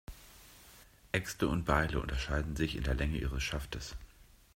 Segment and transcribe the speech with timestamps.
[1.11, 3.95] Äxte und Beile unterscheiden sich in der Länge ihres Schaftes.